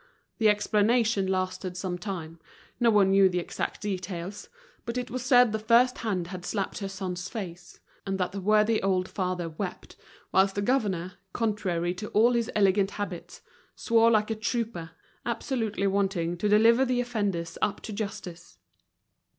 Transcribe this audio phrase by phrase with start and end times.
[0.39, 2.39] The explanation lasted some time,
[2.79, 4.49] no one knew the exact details;
[4.83, 8.81] but it was said the firsthand had slapped her son's face, and that the worthy
[8.81, 9.95] old father wept,
[10.31, 13.41] whilst the governor, contrary to all his elegant habits,
[13.75, 14.89] swore like a trooper,
[15.23, 18.57] absolutely wanting to deliver the offenders up to justice.